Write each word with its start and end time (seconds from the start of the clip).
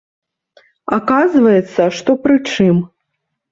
Аказваецца, 0.97 1.81
што 2.01 2.19
пры 2.27 2.35
чым. 2.51 2.83